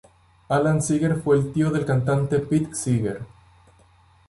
Alan 0.49 0.81
Seeger 0.81 1.17
fue 1.21 1.37
el 1.37 1.53
tío 1.53 1.69
del 1.69 1.85
cantante 1.85 2.39
Pete 2.39 2.73
Seeger. 2.73 3.21